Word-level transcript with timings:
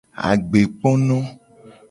Agbekpono. 0.29 1.19